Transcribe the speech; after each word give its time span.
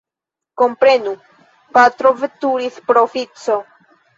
Komprenu, 0.61 1.13
patro 1.77 2.15
veturis 2.25 2.81
pro 2.89 3.07
oﬁco. 3.13 3.63